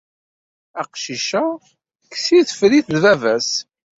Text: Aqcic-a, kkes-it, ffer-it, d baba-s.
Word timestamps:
Aqcic-a, 0.81 1.43
kkes-it, 2.03 2.49
ffer-it, 2.59 2.87
d 2.93 2.95
baba-s. 3.03 3.49